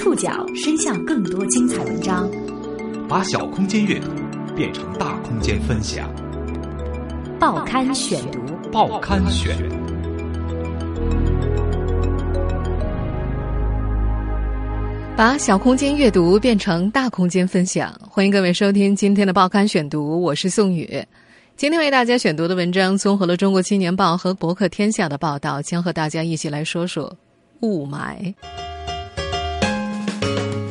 [0.00, 2.26] 触角伸向更多精彩文章，
[3.06, 4.08] 把小空间阅读
[4.56, 6.10] 变成大空间分享。
[7.38, 8.40] 报刊选读，
[8.72, 9.54] 报刊选。
[15.14, 20.88] 把小空间阅读变成大空间分享，欢迎各位收听今天的报刊选读，我是宋宇。
[21.58, 27.14] 今天为大家选读的文章综合了《中国青年报》和《博客天下》的报道，将和大家一起来说说
[27.60, 28.32] 雾霾。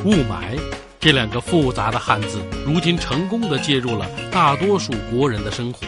[0.04, 0.58] 雾霾
[0.98, 5.80] 这两个复杂的汉字，如今成功的介入了大多数国人的生活。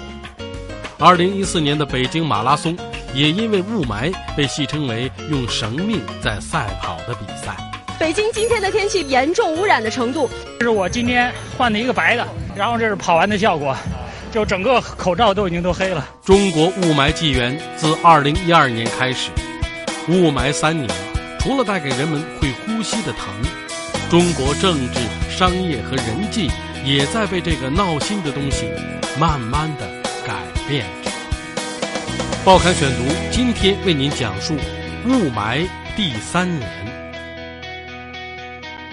[0.98, 2.76] 二零一四年的北京马拉松，
[3.14, 7.56] 也因为雾霾被戏称为用生命在赛跑的比赛。
[7.98, 13.76] 北京今天的天气严重污染的程度，这是我今天换的一个白的，然后这是跑完的效果。
[14.30, 16.08] 就整个口罩都已经都黑了。
[16.24, 19.30] 中国雾霾纪元自二零一二年开始，
[20.08, 20.88] 雾霾三年，
[21.38, 23.28] 除了带给人们会呼吸的疼，
[24.12, 26.46] 中国政治、商业和人际
[26.84, 28.66] 也在被这个闹心的东西
[29.18, 29.88] 慢慢的
[30.26, 30.34] 改
[30.68, 31.10] 变着。
[32.44, 34.54] 报刊选读今天为您讲述
[35.06, 36.68] 雾霾第三年。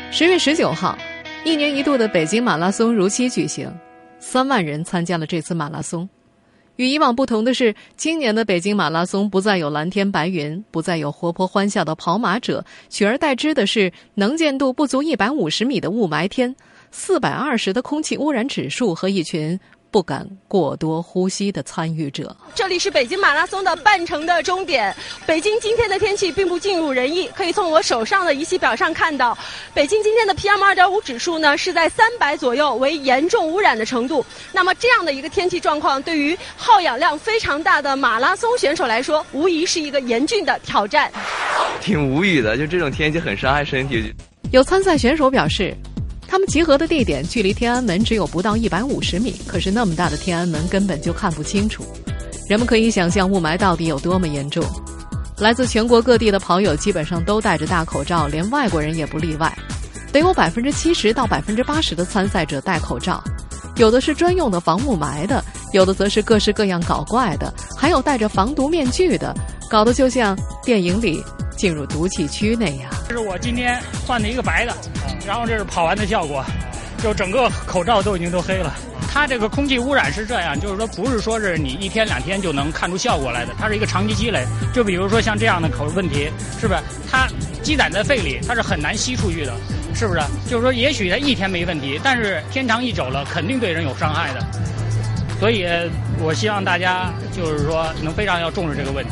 [0.10, 0.98] 十月十九号，
[1.44, 3.70] 一年一度的北京马拉松如期举行。
[4.20, 6.08] 三万人参加了这次马拉松，
[6.80, 16.56] 与以往不同的是，今年的北京马拉松不再有蓝天白云，不再有活泼欢笑的跑马者，取而代之的是能见度不足一百五十米的雾霾天，
[16.90, 19.60] 四百二十的空气污染指数和一群。
[19.92, 22.36] 不敢过多呼吸的参与者。
[22.54, 24.96] 这里是北京马拉松的半程的终点。
[25.26, 29.38] 北京今天的天气并不尽如人意，可以从我手上的仪器表上看到，
[29.74, 34.26] 北京今天的 PM 二点五指数呢是在三百左右，为严重污染的程度。
[34.52, 41.12] 那么这样的一个天气状况，对于耗氧量非常大的马拉松选手来说，无疑是一个严峻的挑战。
[41.82, 44.14] 挺无语的，就这种天气很伤害身体。
[44.52, 45.76] 有参赛选手表示。
[46.30, 51.84] 他们集合的地点距离天安门只有不到一百五十米，可是那么大的天安门根本就看不清楚。
[52.48, 54.64] 人们可以想象雾霾到底有多么严重。
[55.40, 59.52] 来自全国各地的跑友基本上都戴着大口罩，连外国人也不例外。
[60.12, 63.24] 得有百分之七十到百分之八十的参赛者戴口罩，
[63.78, 65.44] 有的是专用的防雾霾的，
[65.74, 69.34] 有的则是各式各样搞怪的，还有戴着防毒面具的，
[69.68, 71.24] 搞得就像电影里
[71.58, 72.92] 进入毒气区那样。
[73.08, 74.76] 这是我今天换的一个白的。
[75.30, 76.44] 然后这是跑完的效果，
[77.04, 78.76] 就整个口罩都已经都黑了。
[79.14, 84.44] 它这个空气污染是这样，就是说不是说是你一天两天就能看出效果来的，它是一个长期积累。
[84.74, 87.28] 就比如说像这样的口问题，是不是它
[87.62, 89.54] 积攒在肺里，它是很难吸出去的，
[89.94, 90.20] 是不是？
[90.50, 94.44] 就是说也许它一天没问题，但是天长一久了，肯定对人有伤害的。
[95.40, 95.64] 所以
[96.24, 99.12] 我希望大家就是说能非常要重视这个问题。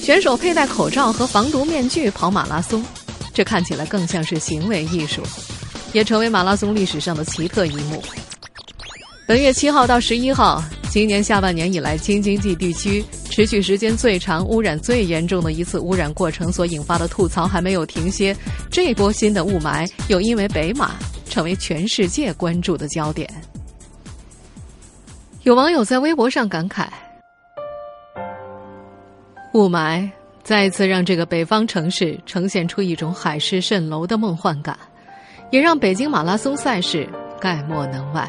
[0.00, 2.82] 选手佩戴口罩和防毒面具跑马拉松。
[3.32, 5.22] 这看起来更像是行为艺术，
[5.92, 8.02] 也成为马拉松历史上的奇特一幕。
[9.26, 18.36] 本月七号到十一号，今年下半年以来京津冀地区持续时间最长、污染最严重的一次污染过程所引发的吐槽还没有停歇，
[18.70, 20.96] 这波新的雾霾又因为北马
[21.30, 23.28] 成为全世界关注的焦点。
[25.44, 26.86] 有网友在微博上感慨
[29.54, 30.10] ：“雾霾。”
[30.42, 34.76] 再次让这个北方城市呈现出一种海市蜃楼的梦幻感，
[35.50, 37.08] 也让北京马拉松赛事
[37.40, 38.28] 概莫能外。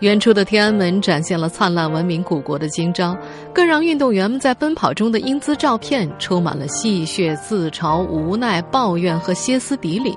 [0.00, 3.16] 远处的天安门展现了灿烂文明古国的今朝，
[3.52, 10.16] 更让运动员们在奔跑中的英姿照片充满了戏谑、自嘲、无奈、抱怨和歇斯底里。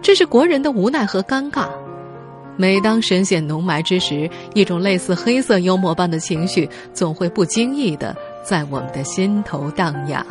[0.00, 1.68] 这是国人的无奈和尴尬。
[2.56, 8.16] 每当深陷浓霾之时，一种类似黑色幽默般的情绪总会不经意的。
[8.46, 10.24] 在我们的心头荡漾。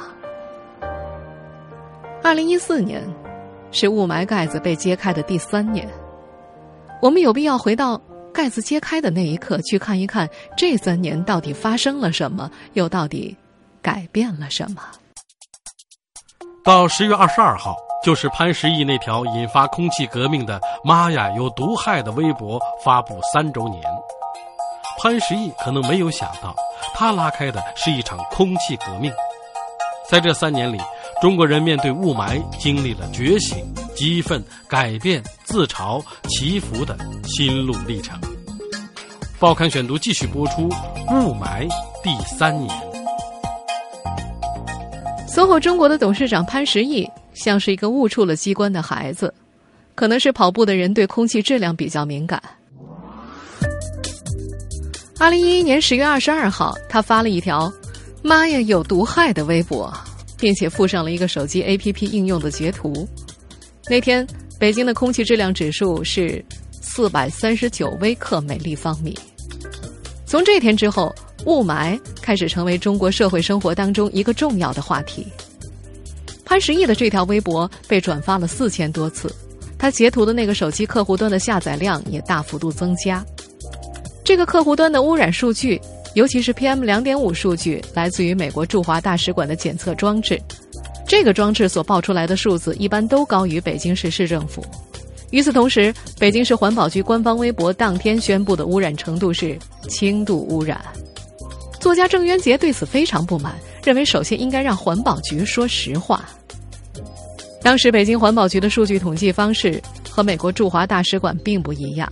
[2.24, 3.04] 二零一四年，
[3.72, 5.86] 是雾霾盖子被揭开的第三年。
[7.02, 8.00] 我们有必要回到
[8.34, 13.36] 盖子揭开的那一刻，去看一看这三年到底发生了什么，又到底
[13.82, 14.82] 改变了什么。
[16.64, 23.84] 到十月二十二号，就是潘石屹那条引发空气革命的“妈呀，有毒害”的微博发布三周年。
[24.98, 26.56] 潘石屹可能没有想到。
[26.98, 29.12] 他拉开的是一场空气革命，
[30.10, 30.80] 在这三年里，
[31.22, 33.58] 中国人面对雾霾经历了觉醒、
[33.94, 38.18] 激愤、改变、自嘲、祈福的心路历程。
[39.38, 40.70] 报刊选读继续播出，
[41.10, 41.68] 雾霾
[42.02, 42.74] 第三年。
[45.28, 49.34] SOHO 中国的董事长潘石屹像是一个误触了机关的孩子，
[49.96, 52.42] 可能是跑步的人对空气质量比较敏感。
[55.18, 57.72] 二零一一年十月二十二号，他发了一条
[58.22, 59.92] “妈呀，有毒害”的微博，
[60.38, 63.08] 并且附上了一个手机 APP 应用的截图。
[63.88, 64.28] 那天
[64.60, 66.44] 北京的空气质量指数是
[66.82, 69.18] 四百三十九微克每立方米。
[70.26, 71.16] 从这天之后，
[71.46, 75.26] 雾霾开始成为中国社会生活当中一个重要的话题。
[76.44, 79.34] 潘石屹的这条微博被转发了四千多次，
[79.78, 83.26] 他截图的那个手机客户端的下载量也大幅度增加。
[84.26, 85.80] 这个客户端的污染数据，
[86.16, 90.42] 尤其是 PM 两点五数据，来自于美国驻华大使馆的检测装置。
[91.08, 94.66] 这个装置所报出来的数字一般都高于北京市市政府。
[95.30, 99.56] 与此同时，北京市环保局官方微博当天宣布的污染程度是
[99.88, 100.84] 轻度污染。
[101.80, 106.28] 作家郑渊洁对此非常不满，认为首先应该让环保局说实话。
[107.62, 109.80] 当时北京环保局的数据统计方式
[110.10, 112.12] 和美国驻华大使馆并不一样。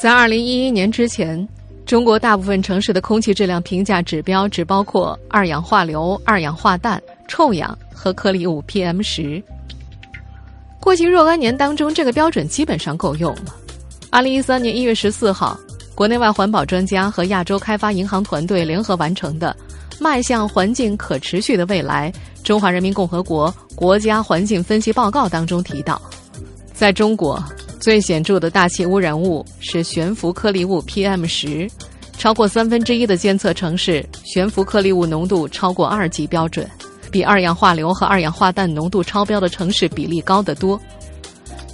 [0.00, 1.46] 在二零一一年之前，
[1.84, 6.98] 中国大部分城市的空气质量评价指标只包括二氧化硫、二氧化氮、
[7.28, 9.42] 臭氧和颗粒物 PM 十。
[10.80, 13.54] 过去若干年当中，这个标准基本上够用了。
[14.08, 15.60] 二零一三年一月十四号。
[15.94, 19.54] 国内外环保专家和亚洲开发银行团队联合完成的
[20.02, 22.10] 《迈向环境可持续的未来：
[22.42, 26.00] 中华人民共和国国家环境分析报告》当中提到，
[26.72, 27.38] 在中国
[27.80, 31.68] 最显著的大气污染物是悬浮颗粒物 PM 十，
[32.18, 36.68] 超过三分之一的监测城市悬浮颗粒物浓度超过二级标准，
[37.10, 40.80] 比二氧化硫和二氧化氮浓度超标的城市比例高得多。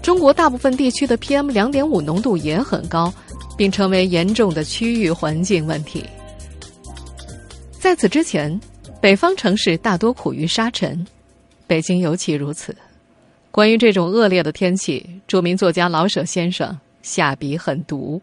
[0.00, 3.12] 中国大部分地区的 PM 两点五浓度也很高。
[3.56, 6.04] 并成为严重的区域环境问题。
[7.80, 8.60] 在此之前，
[9.00, 11.06] 北方城市大多苦于沙尘，
[11.66, 12.76] 北京尤其如此。
[13.50, 18.22] 关于这种恶劣的天气，著名作家老舍先生下笔狠毒。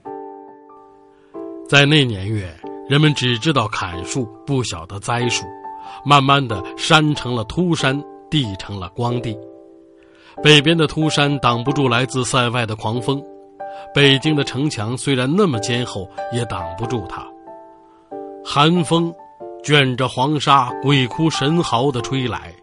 [1.68, 2.50] 在那年月，
[2.88, 5.46] 人们只知道砍树，不晓得栽树。
[6.06, 9.38] 慢慢的，山成了秃山，地成了光地。
[10.42, 13.22] 北边的秃山挡不住来自塞外的狂风。
[13.94, 17.28] 北京的城墙虽然那么坚厚，也挡不住它。
[18.46, 19.14] 寒风
[19.62, 22.54] 卷着黄沙，鬼哭神嚎地吹来，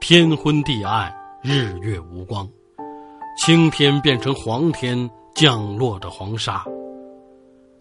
[0.00, 1.10] 天昏地暗，
[1.40, 2.46] 日月无光，
[3.36, 6.64] 青天变成黄天，降落着黄沙。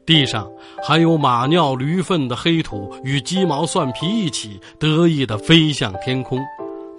[0.05, 0.47] 地上
[0.83, 6.39] 还有马尿、驴粪的黑土与鸡毛蒜皮一起得意地飞向天空，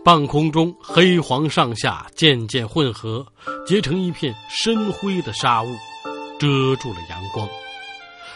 [0.05, 3.25] 半空中黑黄上下渐渐混合，
[3.65, 5.69] 结成一片深灰的沙雾。
[6.39, 7.49] 遮住了阳光，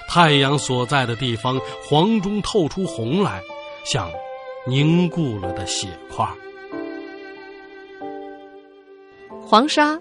[0.09, 3.43] 太阳所在的地方黄中透出红来，
[3.85, 4.09] 像
[4.67, 6.27] 凝固了的血块。
[9.43, 10.01] 黄沙、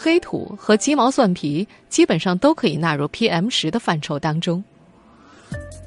[0.00, 4.62] 黑土和鸡毛蒜皮基本上都可以纳入 PM 十的范畴当中。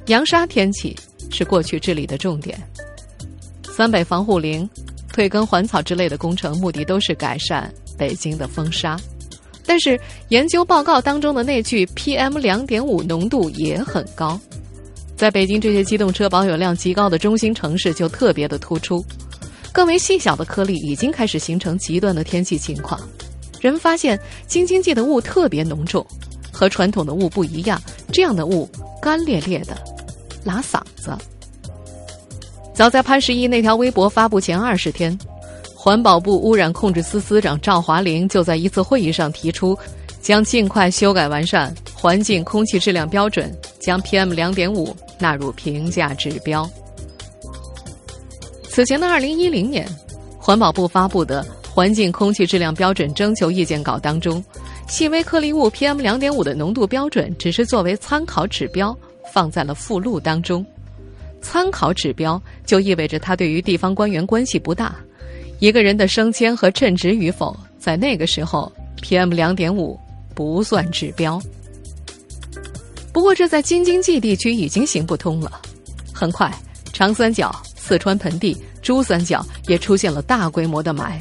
[0.07, 0.93] 扬沙天气
[1.29, 2.61] 是过去治理的重点，
[3.73, 4.69] 三北防护林、
[5.13, 8.99] 退耕还草之类的工程，目的都是改善北京的风沙。
[9.65, 9.97] 但是
[10.27, 14.37] 研究报告当中的那句 PM 两点五浓度也很高，
[15.15, 19.01] 在北京这些机动车保有量极高的中心城市就特别的突出，
[19.71, 22.99] 更为细小的颗粒已经开始形成极端的天气情况。
[23.61, 26.05] 人们发现京津冀的雾特别浓重，
[26.51, 27.81] 和传统的雾不一样，
[28.11, 28.67] 这样的雾
[29.01, 29.77] 干裂裂的，
[30.43, 31.15] 拉嗓子。
[32.73, 35.17] 早在潘石屹那条微博发布前二十天。
[35.73, 39.75] 环保部污染控制司司长赵华林就在一次会议上提出，
[40.21, 46.69] 将尽快修改完善环境空气质量标准，将 PM 两点五纳入评价指标。
[48.69, 49.89] 此前的二零一零年，
[50.37, 54.43] 环保部发布的环境空气质量标准征求意见稿当中，
[54.89, 58.95] 细微颗粒物 PM 两点五的浓度标准只是作为参考指标
[59.31, 60.65] 放在了附录当中。
[61.41, 64.93] 参考指标就意味着它对于地方官员关系不大。
[65.59, 68.69] 一个人的升迁和称职与否，在那个时候
[69.01, 69.97] ，PM 两点五
[70.35, 71.41] 不算指标。
[73.13, 75.61] 不过，这在京津冀地区已经行不通了。
[76.13, 76.53] 很快，
[76.91, 81.19] 长三角、四川盆地、珠三角也出现了大规模的霾。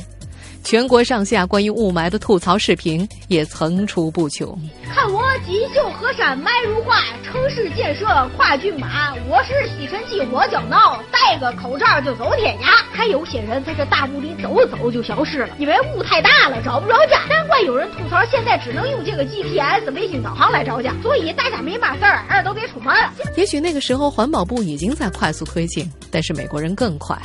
[0.63, 4.57] 全国上下关于雾霾的吐槽视频也层出不穷。
[4.93, 9.13] 看我锦绣河山麦如画，城市建设跨骏马。
[9.29, 12.85] 我是吸尘器火胶囊，戴个口罩就走天涯。
[12.93, 17.19] 还有些人在这大雾里走走就消失了，因为雾太大了找不着家。
[17.29, 20.95] 难怪有人吐槽，现在只能用这个 GPS 卫星导航来找家。
[21.03, 23.13] 所以大家没嘛事儿，耳朵给出门了。
[23.37, 27.19] 也许那个时候环保部已经在快速推进，但是美国人更快。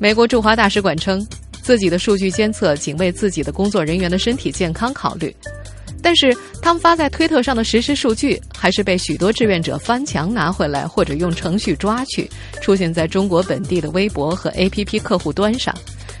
[0.00, 1.24] 美国驻华大使馆称。
[1.66, 5.34] 自己的数据监测仅为自己的工作人员的身体健康考虑，
[6.00, 6.32] 但是
[6.62, 12.30] 他们发在推特上的实时数据还是被许多志愿者翻墙拿回来，或者用程序抓去，
[12.60, 15.74] 出现在中国本地的微博和 APP 客户端上，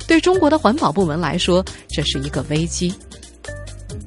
[0.08, 2.92] 对中国的环保部门来说，这是一个危机。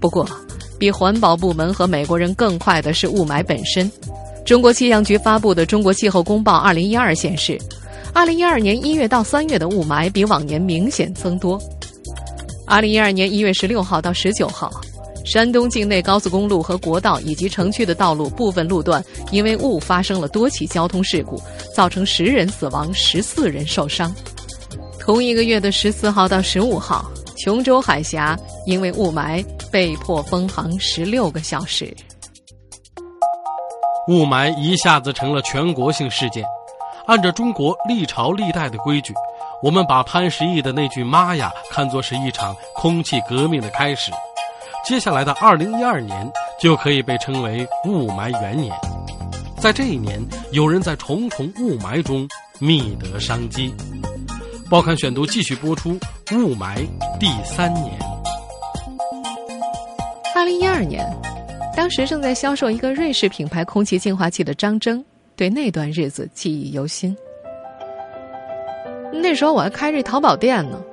[0.02, 0.30] 不过，
[0.78, 3.90] 比环保部门和美国人更快的是雾霾本身。
[4.46, 7.58] 中国气象局发布的《中国气候公报二零一二》显示，
[8.14, 11.60] 二零一二年一月到三月的雾霾比往年明显增多。
[12.68, 14.70] 二零一二年一月十六号到十九号，
[15.26, 21.42] 山东境内高速公路和国道以及城区的道路部分路段因为雾发生了多起交通事故，
[21.74, 24.14] 造成十人死亡、十四人受伤。
[25.00, 31.96] 同一个月的十四号到十五号，琼州海峡因为雾霾被迫封航十六个小时。
[34.08, 36.44] 雾霾一下子成了全国性事件。
[37.10, 39.16] 按照中国历朝历代的规矩，
[39.64, 44.12] 我们把潘石屹的那句“妈呀”看作是一场空气革命的开始。
[44.86, 48.72] 接下来的二零一二年就可以被称为雾霾元年。
[49.58, 53.74] 在这一年，有人在重重雾霾中觅得商机。
[54.70, 56.00] 报刊选读继续播出，
[56.34, 56.88] 雾霾
[57.20, 57.98] 第三年。
[60.36, 61.12] 二零一二年，
[61.76, 65.04] 当时正在销售一个瑞士品牌空气净化器的张征，
[65.40, 67.16] 对那段日子记忆犹新。
[69.14, 70.84] 那时候我还开着淘宝店呢。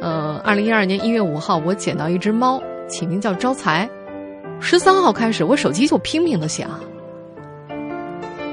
[0.00, 3.86] 呃，二零一二年一月五号，我捡到一只猫，起名叫招财。
[4.60, 6.70] 十三号开始，我手机就拼命的响。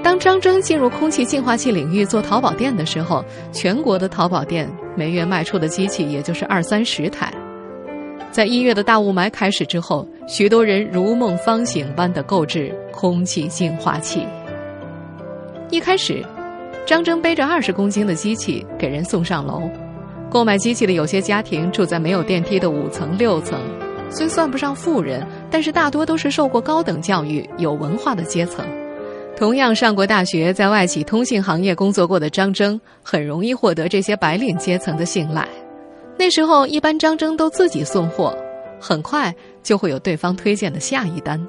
[0.03, 7.33] 当张征进入空气净化器领域做淘宝店的时候，全国的淘宝店每月卖出的机器也就是二三十台。
[8.29, 14.27] 在一月的大雾霾开始之后，许多人如梦方醒般的购置空气净化器。
[15.73, 16.23] 一开始，
[16.85, 19.67] 张征背着二十公斤的机器给人送上楼。
[20.29, 23.59] 购买机器的有些家庭住在没有电梯的五层、六层，
[24.07, 28.63] 虽算不上富人，但是大多都是受过高等教育、有文化的阶层。
[29.35, 35.47] 同样上过大学，在外企通信行业工作过的张征，很容易获得这些白领阶层的信赖。
[36.19, 38.31] 那时候，一般张征都自己送货，
[38.79, 41.43] 很快就会有对方推荐的下一单。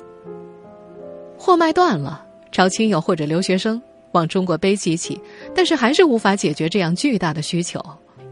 [1.36, 3.82] 货卖断了，找亲友或者留学生
[4.14, 5.20] 往中国背机器，
[5.54, 7.80] 但是还是无法解决这样巨大的需求。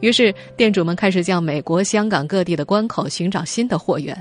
[0.01, 4.17] 于是，店主们开始向美国、香港各地的关口寻找新的货源。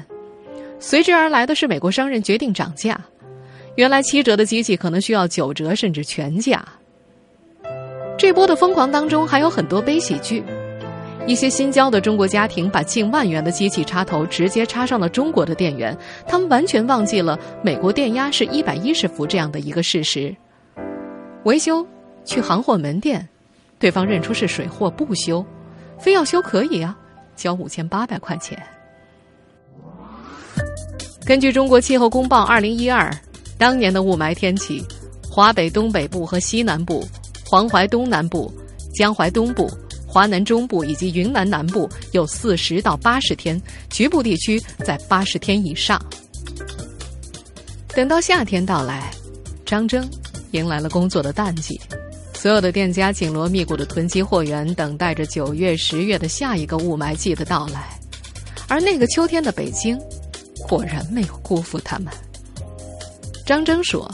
[0.80, 3.00] 随之而来的是，美国商人决定涨价。
[3.75, 6.63] 原来七折的机器可能需要九折甚至全价。
[8.18, 10.44] 这波的疯狂当中还有很多悲喜剧，
[11.25, 20.36] 一些新交的中国家庭把近万元的机器插头直接插上了中国的电源，他们完全忘记了美国电压是一百一十伏这样的一个事实。
[21.43, 21.86] 维修
[22.25, 23.27] 去行货门店，
[23.79, 25.45] 对方认出是水货不修，
[26.00, 26.98] 非要修可以啊，
[27.36, 28.62] 交五千八百块钱。
[31.25, 33.12] 根据中国气候公报二零一二。
[33.57, 34.83] 当年的雾霾天气，
[35.21, 37.07] 华北东北部和西南部、
[37.45, 38.51] 黄淮东南部、
[38.91, 39.69] 江淮东部、
[40.07, 46.03] 华南中部以及云南南部有四十到八十天，局部地区在八十天以上。
[47.89, 49.12] 等到夏天到来，
[49.63, 50.10] 张征
[50.51, 51.79] 迎来了工作的淡季，
[52.34, 57.98] 所有的店家紧锣密鼓的囤积货源，等待着九月、十月的下一个雾霾季的到来。
[58.67, 60.00] 而那个秋天的北京，
[60.67, 62.08] 果然没有辜负他们。
[63.46, 64.10] 张征说：“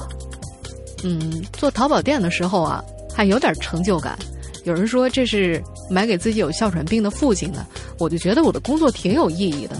[1.03, 4.17] 嗯，做淘宝店的时候啊，还有点成就感。
[4.63, 7.65] 有人说这是买给自己有哮喘病的父亲的，
[8.00, 9.75] 我就觉得我的工作挺有意义的。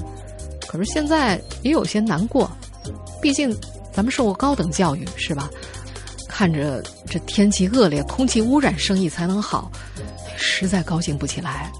[0.68, 2.50] 可是现在也有些难过，
[3.22, 3.56] 毕竟
[3.92, 5.50] 咱们受过高等教育，是吧？
[6.38, 9.72] 看着这天气恶劣，空气污染，生意才能好，
[10.36, 11.72] 实在高兴不起来。”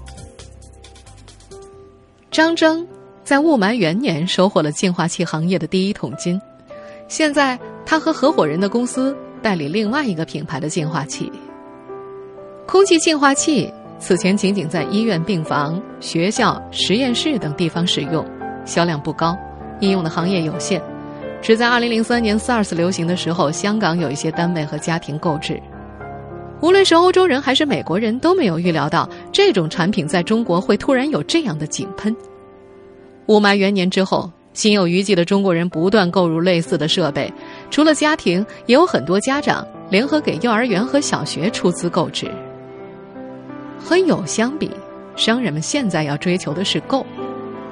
[2.32, 2.84] 张征
[3.22, 6.40] 在雾霾元年收获了净化器行业的第一桶金。
[7.06, 11.30] 现在，他和合伙人的公司代理另外一个品牌的净化器。
[12.66, 18.26] 空气净化器此前仅仅在医院病房、学校、实验室等地方使用，
[18.66, 19.38] 销量不高，
[19.78, 20.82] 应用的行业有限。
[21.40, 25.60] 只在2003年 SARS 流行的时候，香港有一些单位和家庭购置。
[26.60, 32.14] 无论是欧洲人还是美国人，都没有预料到这种产品在中国会突然有这样的井喷。
[33.26, 34.30] 雾霾元年之后。
[34.54, 37.32] 心有余悸的中国人不断购入类似的设备，
[37.70, 42.28] 除了家庭，也有很多家长联合给幼儿园和小学出资购置。
[43.78, 44.68] 和有相比，
[45.14, 47.06] 商人们现在要追求的是够。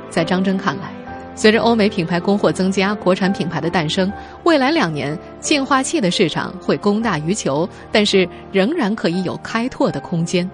[0.09, 0.93] 在张真看来，
[1.37, 4.11] 随着欧美品牌供货增加，国产品牌的诞生，
[4.43, 10.51] 未来两年净化器的市场会供大于求，但是仍然可以有开拓的空间。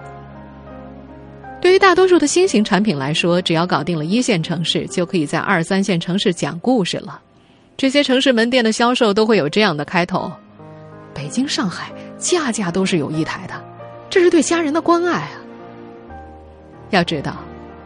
[1.60, 7.20] 对于大多数的新型产品来说，只要搞定了一线城市，就可以在二三线城市讲故事了。
[7.76, 10.30] 这些城市门店的销售都会有这样的开头：
[11.14, 13.54] 北京、上海，家家都是有一台的，
[14.10, 15.30] 这是对家人的关爱啊。
[16.90, 17.36] 要知道，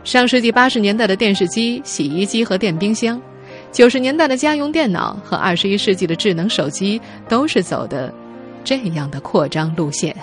[0.07, 3.21] 上世纪八十年代的电视机、洗衣机和电冰箱，
[3.73, 8.15] 九十年代的家用电脑和二十一世纪的智能手机，都是走的
[8.63, 10.17] 这样的扩张路线。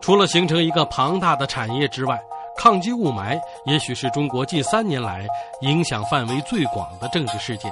[0.00, 2.18] 除了形成一个庞大的产业之外，
[2.56, 5.26] 抗击雾霾也许是中国近三年来
[5.60, 7.70] 影响范围最广的政治事件。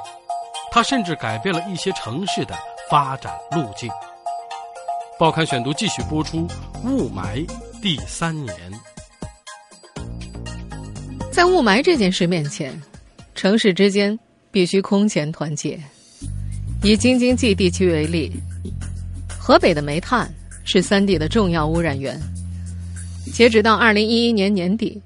[0.71, 2.55] 它甚至改变了一些城市的
[2.90, 3.88] 发展路径。
[5.19, 6.47] 报刊选读继续播出，
[6.85, 7.49] 雾霾
[7.81, 8.55] 第三年。
[11.38, 12.76] 在雾霾这件事面前，
[13.37, 14.18] 城市之间
[14.50, 15.78] 必须空前团结。
[16.83, 18.33] 以京津冀地区为例，
[19.38, 20.28] 河北的煤炭
[20.64, 22.21] 是三地的重要污染源。
[23.33, 25.00] 截止到二零一一年年底。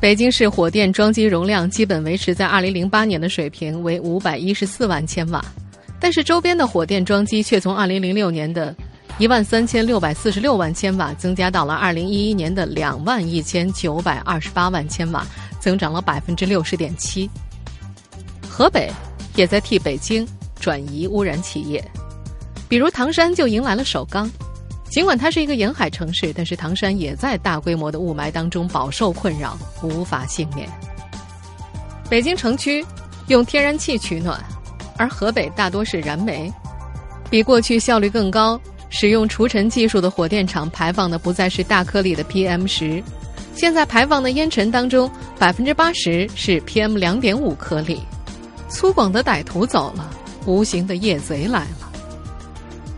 [0.00, 5.44] 北京市火电装机容量基本维持在二零零八年的水平，为五百一十四万千瓦，
[6.00, 8.74] 但是周边的火电装机却从二零零六年的
[9.18, 15.26] 一万三千六百四十六万千瓦增加到了二零一一年的两万一千九百二十八万千瓦，
[15.58, 17.28] 增长了百分之六十点七。
[18.48, 18.88] 河北
[19.34, 20.26] 也在替北京
[20.60, 21.84] 转移污染企业，
[22.68, 24.30] 比如唐山就迎来了首钢。
[24.88, 30.68] 尽管它是一个沿海城市，但是唐山也在大规模的雾霾当中饱受困扰，无法幸免。
[32.08, 32.86] 北京城区
[33.26, 34.42] 用天然气取暖，
[34.96, 36.50] 而河北大多是燃煤，
[37.28, 38.58] 比过去效率更高、
[38.90, 43.02] 使用除尘技术的火电厂排放的不再是大颗粒的 PM 十，
[43.54, 48.00] 现在排放的烟尘当中百分之八十是 PM 两点五颗粒。
[48.68, 50.10] 粗犷的歹徒走了，
[50.46, 51.92] 无形的夜贼来了。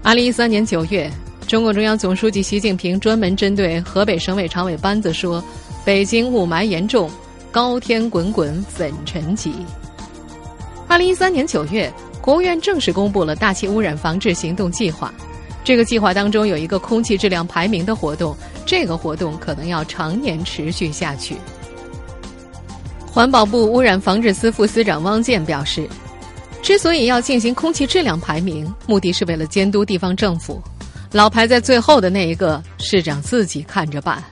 [0.03, 1.11] 二零一三年九月。
[1.47, 5.43] 中共中央总书记习近平专门针对河北省委常委班子说
[5.85, 7.11] ：“北京雾霾严重，
[7.51, 9.53] 高天滚滚粉尘急。”
[10.87, 15.13] 二零一三年九月，国务院正式公布了大气污染防治行动计划。
[15.63, 21.37] 这个计划当中有一个空气质量排名的活动，这个活动可能要常年持续下去。
[23.07, 25.89] 环保部污染防治司副司长汪建表示
[26.63, 30.63] ：“之所以要进行空气质量排名，目的是为了监督地方政府。”
[31.13, 34.23] 老排在最后的那一个市长自己看着办。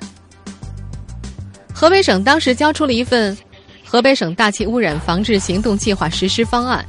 [1.75, 3.37] 河北省当时交出了一份
[3.85, 6.87] 《河北省大气污染防治行动计划实施方案》，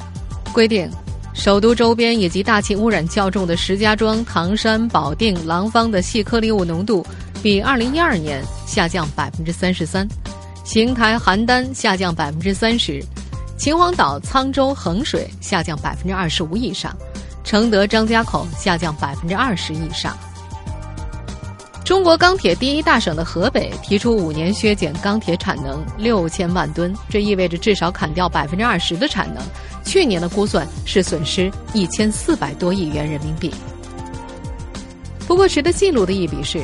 [0.54, 0.88] 规定
[1.40, 7.04] 首都周边以及大气污染较重的石家庄、唐山、保定、廊坊的细颗粒物浓度
[7.42, 10.06] 比二零一二年下降百分之三十三，
[10.66, 13.02] 邢台、邯郸下降百分之三十，
[13.58, 16.94] 秦皇岛、沧州、衡水下降百分之二十五以上。
[17.46, 20.16] 承德、张家口下降百分之二十以上。
[21.90, 29.44] 中国钢铁第一大省的河北提出五年削减钢铁产能六千万吨，这意味着至少砍掉百分之二十的产能。
[29.84, 33.52] 去年的估算是损失一千四百多亿元人民币。
[35.28, 36.62] 不过值得记录的一笔是，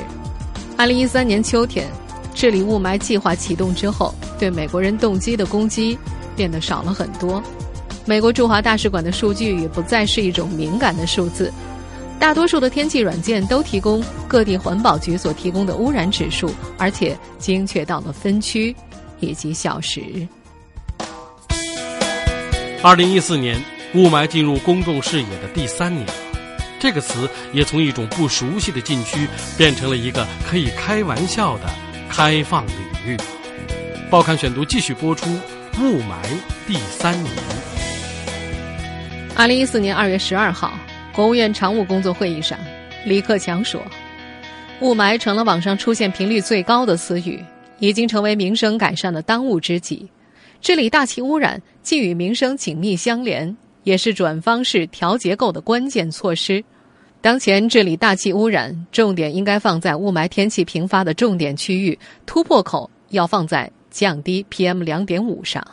[0.77, 1.87] 二零一三年秋天
[2.35, 5.97] 治理雾霾计划启动之后，对美国人动机的攻击
[6.35, 7.41] 变得少了很多。
[8.05, 11.51] 美国驻华大使馆的数据也不再是一种敏感的数字，
[12.25, 18.75] 大多数的天气软件都提供各地环保局所提供的污染指数，而且精确到了分区
[19.19, 20.27] 以及小时。
[22.81, 26.03] 二零一四年，雾霾进入公众视野的第三年，
[26.79, 31.65] 这个词也从一种不熟悉的禁区变成了一个可以开玩笑的
[32.09, 33.15] 开放领域。
[34.09, 35.29] 报刊选读继续播出：
[35.79, 36.15] 雾霾
[36.65, 37.31] 第三年。
[39.35, 40.73] 二零一四年二月十二号，
[41.15, 42.59] 国务院常务工作会议上，
[43.05, 43.81] 李克强说
[44.81, 47.41] ：“雾霾成了网上出现频率最高的词语，
[47.79, 50.09] 已经成为民生改善的当务之急。
[50.59, 56.61] 治理大气污染既与民生紧密相连，也是转方式调结构的关键措施。
[57.21, 65.65] 当前治理大气污染，重点应该放在雾霾天气频发的重点区域，突破口要放在降低 PM 两点五上。”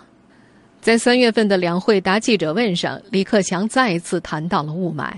[0.81, 5.11] 在三月份的两会答记者问上，李克强再一次谈到了雾霾。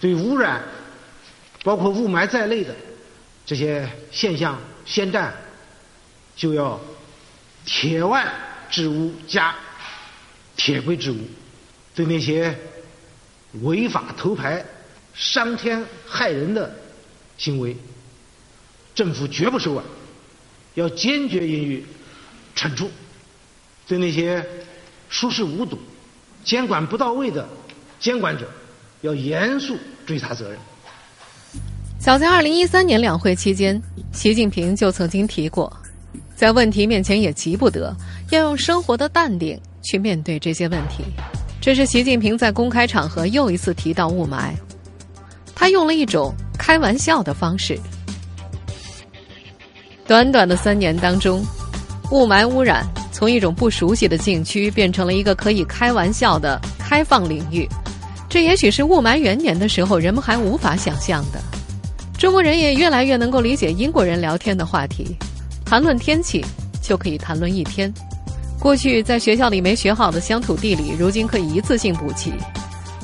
[0.00, 0.62] 对污染，
[1.62, 2.74] 包括雾霾在内的
[3.44, 5.34] 这些现象，先战
[6.34, 6.80] 就要
[7.64, 8.26] 铁腕
[8.70, 9.54] 治污加
[10.56, 11.18] 铁规治污。
[11.94, 12.54] 对那些
[13.62, 14.64] 违法偷排、
[15.14, 16.74] 伤天害人的
[17.38, 17.74] 行为，
[18.94, 19.84] 政府绝不手软，
[20.74, 21.86] 要坚决予以
[22.54, 22.90] 惩处。
[23.88, 24.44] 对那些
[25.08, 25.78] 熟视无睹、
[26.44, 27.48] 监管不到位的
[27.98, 28.50] 监管者，
[29.02, 30.58] 要严肃追查责任。
[31.98, 33.80] 早在二零一三年两会期间，
[34.12, 35.74] 习近平就曾经提过，
[36.34, 37.94] 在问题面前也急不得，
[38.30, 41.04] 要用生活的淡定去面对这些问题。
[41.60, 44.52] 这是习近平在公开场合又一次提到雾霾，
[45.54, 47.76] 他用了一种开玩笑的方式。
[50.06, 51.44] 短短的三年当中，
[52.12, 57.68] 雾霾污染从一种不熟悉的禁区变成了一个可以开玩笑的开放领域。
[58.28, 61.40] 这也许是雾霾元年的时候人们还无法想象的。
[62.18, 65.16] 中国人也越来越能够理解英国人聊天的话题，
[65.64, 66.44] 谈论天气
[66.82, 67.92] 就可以谈论一天。
[68.58, 72.32] 过去在学校里没学好的乡土地理，如今可以一次性补齐。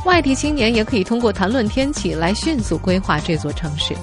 [0.04, 3.94] 外地青年也可以通过谈论天气来迅速规划这座城市。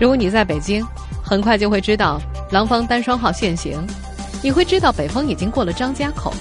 [0.00, 0.84] 如果你在北京。
[1.20, 2.18] 很快就会知道
[2.50, 3.86] 廊坊单双号限行，
[4.42, 6.32] 你会知道北风已经过了张家口，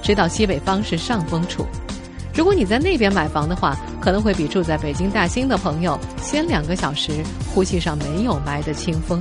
[0.00, 1.66] 知道西北方是上风处。
[2.40, 7.22] 如果你在那边买房的话，可能会比住在北京大兴的朋友先两个小时
[7.52, 9.20] 呼吸上没有霾的清风。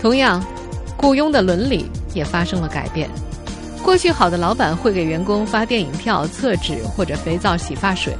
[0.00, 0.40] 同样，
[0.96, 3.10] 雇佣的伦理也发生了改变。
[3.82, 8.16] 过去好的老板会给员工发电影票、厕纸或者肥皂、洗发水。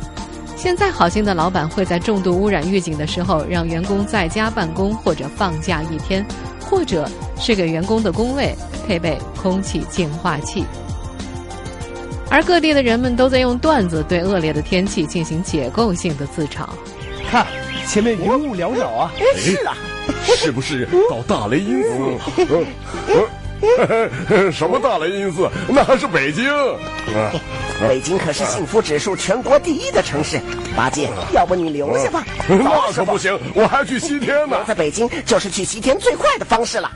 [0.57, 6.27] 现在好心的老板会在重度污染预警的时候，让员工在家办公或者放假一天，
[6.61, 8.53] 或者是给员工的工位
[8.85, 10.65] 配备空气净化器。
[12.35, 16.67] 而各地的人们都在用段子对恶劣的天气进行解构性的自嘲。
[17.31, 17.47] 看，
[17.87, 19.13] 前面云雾缭绕啊！
[19.37, 19.77] 是啊，
[20.25, 21.91] 是不是到大雷音寺？
[24.51, 25.49] 什么大雷音寺？
[25.69, 26.45] 那还是北京。
[27.81, 30.41] 北京可是幸福指数全国第一的城市，
[30.77, 32.25] 八戒，要不你留下吧？
[32.49, 34.57] 那可不行，我还要去西天呢。
[34.57, 36.91] 留在北京就是去西天最快的方式了。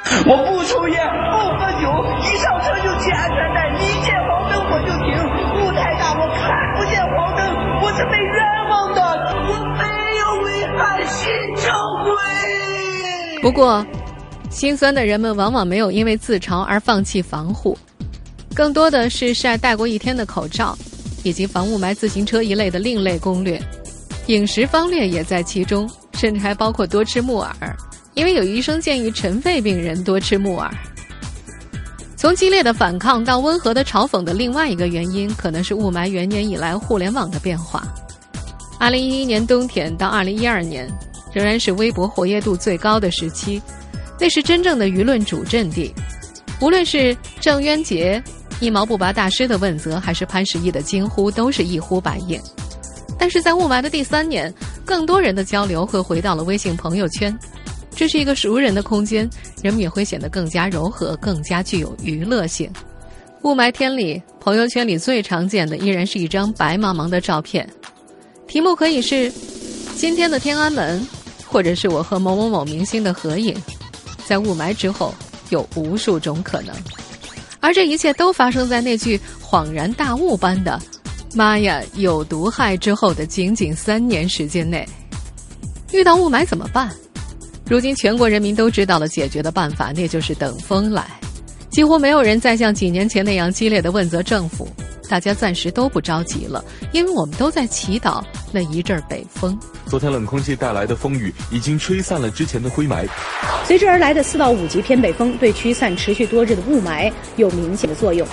[0.26, 1.86] 我不抽烟，不喝酒，
[2.20, 5.08] 一上车就系安全带，一见黄灯我就停。
[5.60, 7.40] 雾太大，我看不见黄灯，
[7.82, 8.34] 我是被冤
[8.70, 9.00] 枉的，
[9.48, 9.84] 我没
[10.18, 11.70] 有危害新交
[12.04, 13.42] 规。
[13.42, 13.84] 不过，
[14.50, 17.76] 心酸的人们往往没有因为自嘲而放弃防护。
[18.54, 20.76] 更多的是晒戴过一天的口罩，
[21.22, 23.60] 以及防雾霾自行车一类的另类攻略，
[24.26, 27.54] 饮食方面也在其中，甚至还包括多吃木耳，
[28.14, 30.70] 因为有医生建议尘肺病人多吃木耳。
[32.16, 37.82] 从激烈的反抗到温和的嘲讽的另外一个原因，可能是雾霾元年以来互联网的变化。
[38.78, 40.86] 二零一一年冬天到二零一二年，
[41.32, 43.62] 仍然是微博活跃度最高的时期，
[44.18, 45.94] 那是真正的舆论主阵地，
[46.60, 48.22] 无论是郑渊洁。
[48.60, 52.38] 一毛不拔大师的问责，还是潘石屹的惊呼，都是一呼百应。
[53.18, 54.52] 但是在雾霾的第三年，
[54.84, 57.34] 更多人的交流会回到了微信朋友圈，
[57.94, 59.28] 这是一个熟人的空间，
[59.62, 62.70] 人们也会显得更加柔和，更加具有娱乐性。
[63.42, 67.68] 雾霾天里，朋友圈里最常见的依然是一张白茫茫的照片，
[68.46, 69.30] 题目可以是
[69.96, 71.06] “今天的天安门”，
[71.46, 73.54] 或者是我和某某某明星的合影。
[74.26, 75.14] 在雾霾之后，
[75.50, 76.74] 有无数种可能。
[77.60, 80.80] 而这一切都发生在那句恍然大悟般的
[81.34, 84.86] “妈呀，有毒害”之后的仅仅三年时间内。
[85.92, 86.94] 遇到雾霾怎么办？
[87.70, 91.06] 如今全国人民都知道了解决的办法，那就是等风来。
[91.70, 94.68] 几乎没有人再像几年前那样激烈的问责政府，
[95.08, 99.56] 大家暂时都不着急了，因为我们都在祈祷那一阵北风。
[99.86, 103.06] 昨天冷空气带来的风雨已经吹散了之前的灰霾，
[103.64, 108.26] 随之而来的四到五级偏北风对驱散持续多日的雾霾有明显的作用。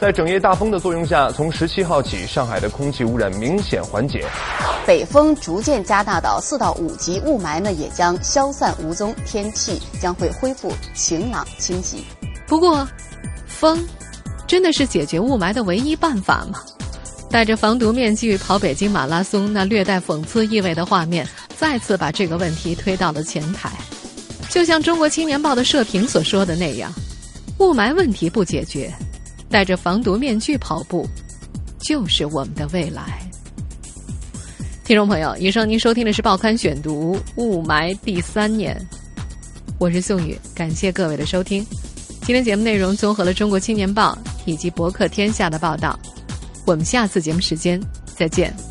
[0.00, 4.24] 在整夜大风的作用下，从十七号起，上海的空气污染明显缓解，
[4.86, 12.02] 北风逐渐加大到四到五级，雾霾呢也将消散无踪，天气将会恢复晴朗清晰。
[12.46, 12.88] 不过，
[13.46, 13.78] 风
[14.46, 16.62] 真的是解决雾霾的唯一办法吗？
[17.30, 23.70] 戴着防毒面具跑北京马拉松，那略带讽刺意味的画面，再次把这个问题推到了前台。
[24.48, 26.90] 就像《中国青年报》的社评所说的那样，
[27.58, 28.90] 雾霾问题不解决，
[29.50, 31.06] 戴着防毒面具跑步，
[31.80, 33.20] 就是我们的未来。
[34.84, 38.80] 听众朋友，以上您收听的是《报刊选读》雾霾第三年，
[39.78, 41.66] 我是宋宇，感谢各位的收听。
[42.22, 45.98] 今天节目内容综合了《中国青年报》以及博客天下的报道。
[46.64, 47.80] 我们下次节目时间
[48.16, 48.69] 再见。